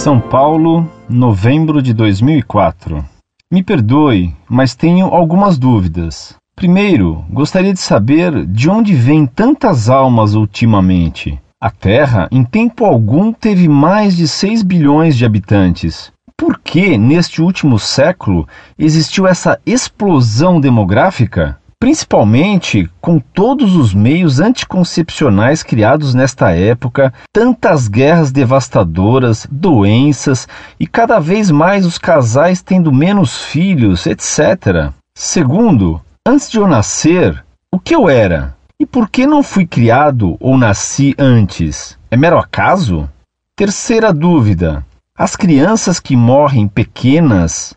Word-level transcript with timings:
São 0.00 0.18
Paulo, 0.18 0.90
novembro 1.10 1.82
de 1.82 1.92
2004. 1.92 3.04
Me 3.52 3.62
perdoe, 3.62 4.34
mas 4.48 4.74
tenho 4.74 5.08
algumas 5.08 5.58
dúvidas. 5.58 6.34
Primeiro, 6.56 7.22
gostaria 7.28 7.74
de 7.74 7.80
saber 7.80 8.46
de 8.46 8.70
onde 8.70 8.94
vêm 8.94 9.26
tantas 9.26 9.90
almas 9.90 10.34
ultimamente. 10.34 11.38
A 11.60 11.70
Terra, 11.70 12.28
em 12.32 12.42
tempo 12.42 12.86
algum, 12.86 13.30
teve 13.30 13.68
mais 13.68 14.16
de 14.16 14.26
6 14.26 14.62
bilhões 14.62 15.18
de 15.18 15.26
habitantes. 15.26 16.10
Por 16.34 16.58
que, 16.58 16.96
neste 16.96 17.42
último 17.42 17.78
século, 17.78 18.48
existiu 18.78 19.26
essa 19.26 19.60
explosão 19.66 20.58
demográfica? 20.58 21.59
Principalmente 21.80 22.90
com 23.00 23.18
todos 23.18 23.74
os 23.74 23.94
meios 23.94 24.38
anticoncepcionais 24.38 25.62
criados 25.62 26.14
nesta 26.14 26.50
época, 26.52 27.12
tantas 27.32 27.88
guerras 27.88 28.30
devastadoras, 28.30 29.48
doenças 29.50 30.46
e 30.78 30.86
cada 30.86 31.18
vez 31.18 31.50
mais 31.50 31.86
os 31.86 31.96
casais 31.96 32.60
tendo 32.60 32.92
menos 32.92 33.44
filhos, 33.44 34.06
etc. 34.06 34.92
Segundo, 35.14 36.00
antes 36.24 36.50
de 36.50 36.58
eu 36.58 36.68
nascer, 36.68 37.42
o 37.72 37.78
que 37.78 37.94
eu 37.94 38.10
era? 38.10 38.54
E 38.78 38.84
por 38.84 39.08
que 39.08 39.26
não 39.26 39.42
fui 39.42 39.66
criado 39.66 40.36
ou 40.38 40.58
nasci 40.58 41.14
antes? 41.18 41.98
É 42.10 42.16
mero 42.16 42.38
acaso? 42.38 43.08
Terceira 43.56 44.12
dúvida: 44.12 44.84
as 45.16 45.34
crianças 45.34 45.98
que 45.98 46.14
morrem 46.14 46.68
pequenas 46.68 47.74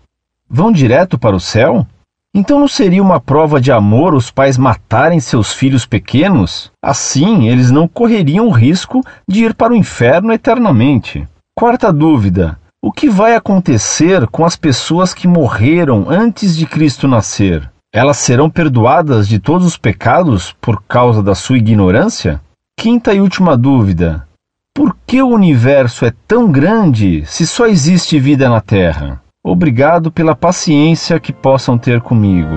vão 0.50 0.74
direto 0.74 1.18
para 1.18 1.36
o 1.36 1.40
céu? 1.40 1.88
Então 2.36 2.60
não 2.60 2.68
seria 2.68 3.02
uma 3.02 3.20
prova 3.20 3.62
de 3.62 3.72
amor 3.72 4.16
os 4.16 4.32
pais 4.32 4.58
matarem 4.58 5.20
seus 5.20 5.54
filhos 5.54 5.86
pequenos? 5.86 6.72
Assim, 6.84 7.48
eles 7.48 7.70
não 7.70 7.88
correriam 7.88 8.48
o 8.48 8.52
risco 8.52 9.02
de 9.30 9.46
ir 9.46 9.54
para 9.54 9.72
o 9.72 9.76
inferno 9.76 10.34
eternamente. 10.34 11.28
Quarta 11.56 11.94
dúvida: 11.94 12.58
o 12.82 12.92
que 12.92 13.08
vai 13.08 13.36
acontecer 13.36 14.26
com 14.28 14.44
as 14.44 14.56
pessoas 14.56 15.14
que 15.14 15.28
morreram 15.28 16.08
antes 16.10 16.58
de 16.58 16.66
Cristo 16.66 17.08
nascer? 17.08 17.72
Elas 17.94 18.18
serão 18.18 18.50
perdoadas 18.50 19.28
de 19.28 19.38
todos 19.38 19.68
os 19.68 19.78
pecados 19.78 20.56
por 20.60 20.82
causa 20.88 21.22
da 21.22 21.36
sua 21.36 21.60
ignorância? 21.60 22.42
Quinta 22.76 23.14
e 23.14 23.22
última 23.22 23.56
dúvida: 23.56 24.28
por 24.76 24.98
que 25.06 25.22
o 25.22 25.28
universo 25.28 26.04
é 26.04 26.12
tão 26.28 26.52
grande 26.52 27.24
se 27.28 27.46
só 27.46 27.68
existe 27.68 28.20
vida 28.20 28.50
na 28.50 28.60
Terra? 28.60 29.23
Obrigado 29.46 30.10
pela 30.10 30.34
paciência 30.34 31.20
que 31.20 31.34
possam 31.34 31.78
ter 31.78 32.00
comigo. 32.00 32.56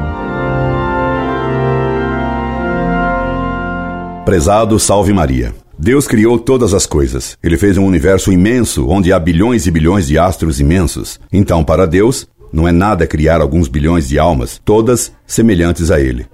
Prezado 4.25 4.79
Salve 4.79 5.13
Maria. 5.13 5.53
Deus 5.77 6.07
criou 6.07 6.39
todas 6.39 6.73
as 6.73 6.87
coisas. 6.87 7.37
Ele 7.43 7.59
fez 7.59 7.77
um 7.77 7.85
universo 7.85 8.31
imenso 8.31 8.87
onde 8.89 9.13
há 9.13 9.19
bilhões 9.19 9.67
e 9.67 9.71
bilhões 9.73 10.07
de 10.07 10.17
astros 10.17 10.61
imensos. 10.61 11.19
Então, 11.33 11.65
para 11.65 11.89
Deus, 11.89 12.29
não 12.53 12.69
é 12.69 12.73
nada 12.73 13.05
criar 13.05 13.41
alguns 13.41 13.67
bilhões 13.67 14.07
de 14.09 14.17
almas, 14.17 14.61
todas 14.65 15.13
semelhantes 15.27 15.91
a 15.91 15.99
Ele, 15.99 16.25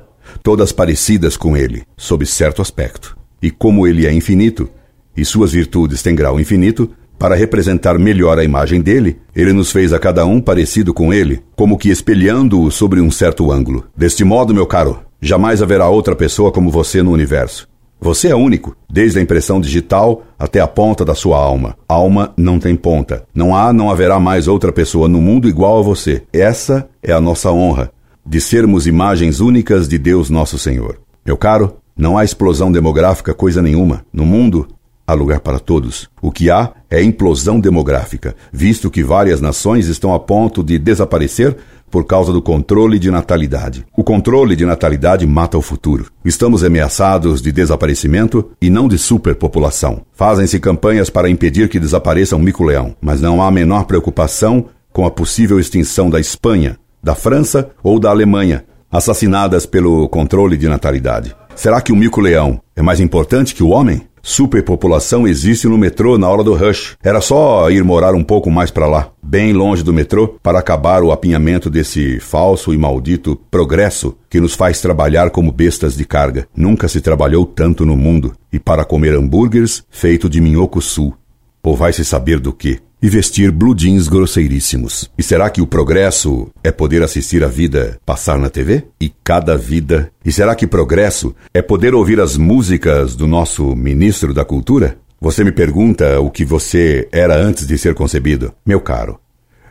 todas 0.43 0.71
parecidas 0.71 1.35
com 1.35 1.57
Ele, 1.57 1.85
sob 1.97 2.27
certo 2.27 2.61
aspecto. 2.61 3.17
E 3.41 3.51
como 3.51 3.87
Ele 3.87 4.07
é 4.07 4.13
infinito, 4.13 4.69
e 5.17 5.25
suas 5.25 5.53
virtudes 5.53 6.03
têm 6.03 6.15
grau 6.15 6.39
infinito, 6.39 6.91
para 7.23 7.37
representar 7.37 8.01
melhor 8.01 8.37
a 8.37 8.43
imagem 8.43 8.81
dele, 8.81 9.17
ele 9.33 9.53
nos 9.53 9.71
fez 9.71 9.93
a 9.93 9.99
cada 10.01 10.27
um 10.27 10.41
parecido 10.41 10.93
com 10.93 11.15
ele, 11.15 11.41
como 11.55 11.79
que 11.79 11.89
espelhando-o 11.89 12.69
sobre 12.69 13.01
um 13.01 13.13
certo 13.13 13.53
ângulo. 13.53 13.85
Deste 13.97 14.25
modo, 14.25 14.53
meu 14.53 14.67
caro, 14.67 14.99
jamais 15.21 15.63
haverá 15.63 15.89
outra 15.89 16.17
pessoa 16.17 16.51
como 16.51 16.69
você 16.69 17.01
no 17.01 17.13
universo. 17.13 17.69
Você 18.01 18.27
é 18.27 18.35
único, 18.35 18.77
desde 18.91 19.21
a 19.21 19.23
impressão 19.23 19.61
digital 19.61 20.25
até 20.37 20.59
a 20.59 20.67
ponta 20.67 21.05
da 21.05 21.15
sua 21.15 21.39
alma. 21.39 21.77
Alma 21.89 22.35
não 22.37 22.59
tem 22.59 22.75
ponta. 22.75 23.23
Não 23.33 23.55
há, 23.55 23.73
não 23.73 23.89
haverá 23.89 24.19
mais 24.19 24.49
outra 24.49 24.73
pessoa 24.73 25.09
no 25.09 25.21
mundo 25.21 25.49
igual 25.49 25.79
a 25.79 25.83
você. 25.83 26.25
Essa 26.33 26.89
é 27.01 27.13
a 27.13 27.21
nossa 27.21 27.53
honra, 27.53 27.93
de 28.27 28.41
sermos 28.41 28.89
imagens 28.89 29.39
únicas 29.39 29.87
de 29.87 29.97
Deus 29.97 30.29
nosso 30.29 30.59
Senhor. 30.59 30.99
Meu 31.25 31.37
caro, 31.37 31.77
não 31.97 32.19
há 32.19 32.25
explosão 32.25 32.73
demográfica 32.73 33.33
coisa 33.33 33.63
nenhuma. 33.63 34.05
No 34.13 34.27
mundo, 34.27 34.67
há 35.07 35.15
lugar 35.15 35.41
para 35.41 35.59
todos. 35.59 36.09
O 36.21 36.31
que 36.31 36.51
há 36.51 36.73
é 36.91 37.03
implosão 37.03 37.59
demográfica, 37.59 38.35
visto 38.53 38.91
que 38.91 39.03
várias 39.03 39.41
nações 39.41 39.89
estão 39.89 40.15
a 40.15 40.21
ponto 40.21 40.63
de 40.63 40.79
desaparecer 40.79 41.57
por 41.91 42.07
causa 42.07 42.33
do 42.33 42.41
controle 42.41 42.99
de 42.99 43.11
natalidade. 43.11 43.85
O 43.95 44.03
controle 44.03 44.57
de 44.57 44.65
natalidade 44.65 45.27
mata 45.27 45.59
o 45.59 45.63
futuro. 45.63 46.07
Estamos 46.25 46.65
ameaçados 46.65 47.43
de 47.43 47.53
desaparecimento 47.53 48.51
e 48.63 48.71
não 48.71 48.89
de 48.89 48.97
superpopulação. 48.97 50.01
Fazem-se 50.15 50.59
campanhas 50.59 51.11
para 51.11 51.29
impedir 51.29 51.69
que 51.69 51.79
desapareça 51.79 52.35
um 52.35 52.39
mico-leão, 52.39 52.97
mas 52.99 53.21
não 53.21 53.43
há 53.43 53.49
a 53.49 53.51
menor 53.51 53.85
preocupação 53.85 54.67
com 54.91 55.05
a 55.05 55.11
possível 55.11 55.61
extinção 55.61 56.09
da 56.09 56.19
Espanha, 56.19 56.79
da 57.03 57.15
França 57.15 57.71
ou 57.83 57.99
da 57.99 58.09
Alemanha, 58.09 58.65
assassinadas 58.91 59.67
pelo 59.67 60.09
controle 60.09 60.57
de 60.57 60.69
natalidade. 60.69 61.37
Será 61.55 61.81
que 61.83 61.93
o 61.93 61.97
mico-leão 61.97 62.61
é 62.75 62.81
mais 62.81 63.01
importante 63.01 63.55
que 63.55 63.63
o 63.63 63.69
homem? 63.69 64.03
Superpopulação 64.23 65.27
existe 65.27 65.67
no 65.67 65.77
metrô 65.77 66.17
na 66.17 66.29
hora 66.29 66.45
do 66.45 66.55
rush. 66.55 66.97
Era 67.03 67.21
só 67.21 67.69
ir 67.71 67.83
morar 67.83 68.15
um 68.15 68.23
pouco 68.23 68.51
mais 68.51 68.71
para 68.71 68.87
lá, 68.87 69.11
bem 69.21 69.53
longe 69.53 69.83
do 69.83 69.93
metrô, 69.93 70.29
para 70.41 70.61
acabar 70.61 71.03
o 71.03 71.11
apinhamento 71.11 71.69
desse 71.69 72.21
falso 72.21 72.73
e 72.73 72.79
maldito 72.79 73.37
progresso 73.51 74.17
que 74.31 74.41
nos 74.41 74.55
faz 74.55 74.81
trabalhar 74.81 75.31
como 75.31 75.51
bestas 75.51 75.97
de 75.97 76.05
carga. 76.05 76.47
Nunca 76.57 76.87
se 76.87 77.01
trabalhou 77.01 77.45
tanto 77.45 77.85
no 77.85 77.97
mundo. 77.97 78.33
E 78.53 78.61
para 78.61 78.85
comer 78.85 79.15
hambúrgueres 79.15 79.83
feito 79.91 80.29
de 80.29 80.41
minhoco 80.41 80.81
sul. 80.81 81.15
Ou 81.61 81.77
vai 81.77 81.93
se 81.93 82.05
saber 82.05 82.39
do 82.39 82.53
que? 82.53 82.81
E 83.03 83.09
vestir 83.09 83.51
blue 83.51 83.75
jeans 83.75 84.07
grosseiríssimos. 84.07 85.11
E 85.19 85.23
será 85.23 85.51
que 85.51 85.61
o 85.61 85.67
progresso 85.67 86.49
é 86.63 86.71
poder 86.71 87.03
assistir 87.03 87.43
a 87.43 87.49
vida 87.49 87.99
passar 88.07 88.39
na 88.39 88.49
TV? 88.49 88.87
E 89.01 89.13
cada 89.25 89.59
vida? 89.59 90.13
E 90.25 90.31
será 90.31 90.55
que 90.55 90.67
progresso 90.67 91.35
é 91.53 91.61
poder 91.61 91.95
ouvir 91.95 92.21
as 92.21 92.37
músicas 92.37 93.17
do 93.17 93.27
nosso 93.27 93.75
ministro 93.75 94.33
da 94.33 94.45
Cultura? 94.45 94.97
Você 95.21 95.43
me 95.43 95.51
pergunta 95.51 96.21
o 96.21 96.31
que 96.31 96.45
você 96.45 97.09
era 97.11 97.37
antes 97.37 97.67
de 97.67 97.77
ser 97.77 97.95
concebido. 97.95 98.55
Meu 98.65 98.81
caro, 98.81 99.19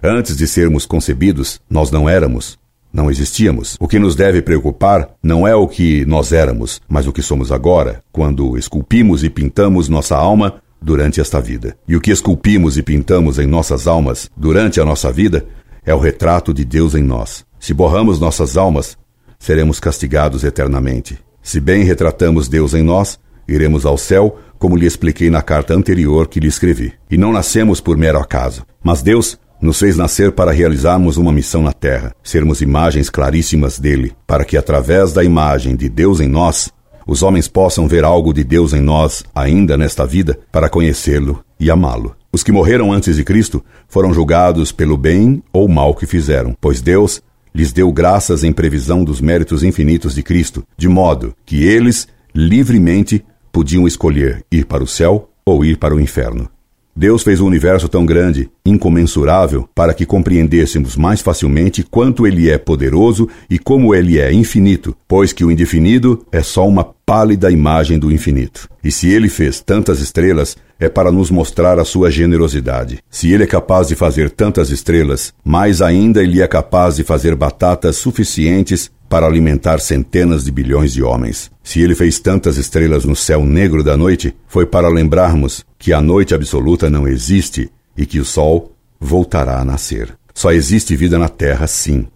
antes 0.03 0.35
de 0.35 0.45
sermos 0.47 0.85
concebidos, 0.85 1.61
nós 1.69 1.89
não 1.89 2.09
éramos. 2.09 2.59
Não 2.93 3.09
existíamos. 3.09 3.77
O 3.79 3.87
que 3.87 3.97
nos 3.97 4.15
deve 4.15 4.41
preocupar 4.41 5.11
não 5.23 5.47
é 5.47 5.55
o 5.55 5.65
que 5.65 6.03
nós 6.05 6.33
éramos, 6.33 6.81
mas 6.89 7.07
o 7.07 7.13
que 7.13 7.21
somos 7.21 7.49
agora, 7.49 8.03
quando 8.11 8.57
esculpimos 8.57 9.23
e 9.23 9.29
pintamos 9.29 9.87
nossa 9.87 10.17
alma 10.17 10.55
durante 10.81 11.21
esta 11.21 11.39
vida. 11.39 11.77
E 11.87 11.95
o 11.95 12.01
que 12.01 12.11
esculpimos 12.11 12.77
e 12.77 12.81
pintamos 12.81 13.37
em 13.37 13.45
nossas 13.45 13.87
almas 13.87 14.29
durante 14.35 14.81
a 14.81 14.85
nossa 14.85 15.11
vida 15.11 15.45
é 15.85 15.93
o 15.93 15.99
retrato 15.99 16.53
de 16.53 16.65
Deus 16.65 16.95
em 16.95 17.03
nós. 17.03 17.45
Se 17.59 17.73
borramos 17.73 18.19
nossas 18.19 18.57
almas, 18.57 18.97
seremos 19.37 19.79
castigados 19.79 20.43
eternamente. 20.43 21.17
Se 21.43 21.59
bem 21.59 21.83
retratamos 21.83 22.47
Deus 22.47 22.73
em 22.73 22.83
nós, 22.83 23.19
iremos 23.47 23.85
ao 23.85 23.97
céu, 23.97 24.37
como 24.57 24.75
lhe 24.75 24.85
expliquei 24.85 25.29
na 25.29 25.41
carta 25.41 25.73
anterior 25.73 26.27
que 26.27 26.39
lhe 26.39 26.47
escrevi. 26.47 26.93
E 27.09 27.17
não 27.17 27.31
nascemos 27.31 27.81
por 27.81 27.97
mero 27.97 28.19
acaso, 28.19 28.65
mas 28.83 29.01
Deus 29.01 29.39
nos 29.61 29.79
fez 29.79 29.95
nascer 29.95 30.31
para 30.31 30.51
realizarmos 30.51 31.17
uma 31.17 31.31
missão 31.31 31.61
na 31.61 31.71
terra, 31.71 32.15
sermos 32.23 32.61
imagens 32.61 33.09
claríssimas 33.09 33.79
dele, 33.79 34.13
para 34.25 34.43
que 34.43 34.57
através 34.57 35.13
da 35.13 35.23
imagem 35.23 35.75
de 35.75 35.87
Deus 35.87 36.19
em 36.19 36.27
nós, 36.27 36.71
os 37.05 37.23
homens 37.23 37.47
possam 37.47 37.87
ver 37.87 38.03
algo 38.03 38.33
de 38.33 38.43
Deus 38.43 38.73
em 38.73 38.81
nós 38.81 39.23
ainda 39.33 39.77
nesta 39.77 40.05
vida 40.05 40.39
para 40.51 40.69
conhecê-lo 40.69 41.43
e 41.59 41.69
amá-lo. 41.69 42.15
Os 42.31 42.43
que 42.43 42.51
morreram 42.51 42.91
antes 42.93 43.15
de 43.17 43.23
Cristo 43.23 43.63
foram 43.87 44.13
julgados 44.13 44.71
pelo 44.71 44.97
bem 44.97 45.43
ou 45.51 45.67
mal 45.67 45.93
que 45.93 46.05
fizeram, 46.05 46.55
pois 46.59 46.81
Deus 46.81 47.21
lhes 47.53 47.73
deu 47.73 47.91
graças 47.91 48.43
em 48.43 48.53
previsão 48.53 49.03
dos 49.03 49.19
méritos 49.19 49.63
infinitos 49.63 50.15
de 50.15 50.23
Cristo, 50.23 50.63
de 50.77 50.87
modo 50.87 51.35
que 51.45 51.63
eles 51.63 52.07
livremente 52.33 53.23
podiam 53.51 53.85
escolher 53.85 54.45
ir 54.51 54.65
para 54.65 54.83
o 54.83 54.87
céu 54.87 55.29
ou 55.45 55.65
ir 55.65 55.77
para 55.77 55.93
o 55.93 55.99
inferno. 55.99 56.49
Deus 56.95 57.23
fez 57.23 57.39
o 57.39 57.45
um 57.45 57.47
universo 57.47 57.87
tão 57.87 58.05
grande, 58.05 58.49
incomensurável, 58.65 59.67
para 59.73 59.93
que 59.93 60.05
compreendêssemos 60.05 60.95
mais 60.95 61.21
facilmente 61.21 61.83
quanto 61.83 62.27
ele 62.27 62.49
é 62.49 62.57
poderoso 62.57 63.27
e 63.49 63.57
como 63.57 63.95
ele 63.95 64.19
é 64.19 64.31
infinito, 64.33 64.95
pois 65.07 65.31
que 65.31 65.45
o 65.45 65.51
indefinido 65.51 66.25
é 66.31 66.41
só 66.41 66.67
uma 66.67 66.83
pálida 66.83 67.49
imagem 67.49 67.97
do 67.97 68.11
infinito. 68.11 68.69
E 68.83 68.91
se 68.91 69.09
ele 69.09 69.29
fez 69.29 69.61
tantas 69.61 69.99
estrelas, 69.99 70.57
é 70.79 70.89
para 70.89 71.11
nos 71.11 71.29
mostrar 71.29 71.79
a 71.79 71.85
sua 71.85 72.09
generosidade. 72.09 72.99
Se 73.09 73.31
ele 73.31 73.43
é 73.43 73.47
capaz 73.47 73.87
de 73.87 73.95
fazer 73.95 74.29
tantas 74.29 74.69
estrelas, 74.69 75.33
mais 75.43 75.81
ainda 75.81 76.23
ele 76.23 76.41
é 76.41 76.47
capaz 76.47 76.95
de 76.95 77.03
fazer 77.03 77.35
batatas 77.35 77.97
suficientes 77.97 78.91
para 79.11 79.27
alimentar 79.27 79.81
centenas 79.81 80.45
de 80.45 80.51
bilhões 80.53 80.93
de 80.93 81.03
homens. 81.03 81.51
Se 81.61 81.81
ele 81.81 81.93
fez 81.93 82.17
tantas 82.17 82.55
estrelas 82.55 83.03
no 83.03 83.13
céu 83.13 83.45
negro 83.45 83.83
da 83.83 83.97
noite, 83.97 84.33
foi 84.47 84.65
para 84.65 84.87
lembrarmos 84.87 85.65
que 85.77 85.91
a 85.91 86.01
noite 86.01 86.33
absoluta 86.33 86.89
não 86.89 87.05
existe 87.05 87.69
e 87.97 88.05
que 88.05 88.21
o 88.21 88.23
sol 88.23 88.71
voltará 88.97 89.59
a 89.59 89.65
nascer. 89.65 90.17
Só 90.33 90.53
existe 90.53 90.95
vida 90.95 91.19
na 91.19 91.27
Terra, 91.27 91.67
sim, 91.67 92.07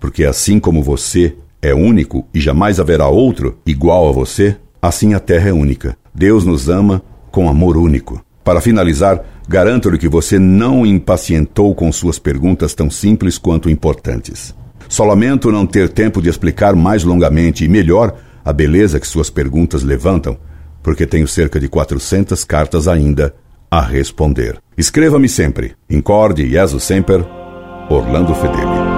porque 0.00 0.24
assim 0.24 0.58
como 0.58 0.82
você 0.82 1.36
é 1.62 1.72
único 1.72 2.26
e 2.34 2.40
jamais 2.40 2.80
haverá 2.80 3.06
outro 3.06 3.56
igual 3.64 4.08
a 4.08 4.12
você, 4.12 4.56
assim 4.82 5.14
a 5.14 5.20
Terra 5.20 5.50
é 5.50 5.52
única. 5.52 5.96
Deus 6.12 6.44
nos 6.44 6.68
ama 6.68 7.00
com 7.30 7.48
amor 7.48 7.76
único. 7.76 8.20
Para 8.42 8.60
finalizar, 8.60 9.24
Garanto-lhe 9.50 9.98
que 9.98 10.08
você 10.08 10.38
não 10.38 10.86
impacientou 10.86 11.74
com 11.74 11.90
suas 11.90 12.20
perguntas 12.20 12.72
tão 12.72 12.88
simples 12.88 13.36
quanto 13.36 13.68
importantes. 13.68 14.54
Só 14.90 15.04
lamento 15.04 15.52
não 15.52 15.64
ter 15.64 15.88
tempo 15.88 16.20
de 16.20 16.28
explicar 16.28 16.74
mais 16.74 17.04
longamente 17.04 17.64
e 17.64 17.68
melhor 17.68 18.12
a 18.44 18.52
beleza 18.52 18.98
que 18.98 19.06
suas 19.06 19.30
perguntas 19.30 19.84
levantam, 19.84 20.36
porque 20.82 21.06
tenho 21.06 21.28
cerca 21.28 21.60
de 21.60 21.68
400 21.68 22.42
cartas 22.42 22.88
ainda 22.88 23.32
a 23.70 23.80
responder. 23.80 24.58
Escreva-me 24.76 25.28
sempre. 25.28 25.76
Incorde 25.88 26.50
Jesus 26.50 26.82
Semper, 26.82 27.24
Orlando 27.88 28.34
Fedeli. 28.34 28.89